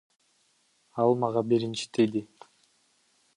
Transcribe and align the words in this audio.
Ал 1.01 1.11
мага 1.21 1.43
биринчи 1.51 1.85
тийди. 1.93 2.21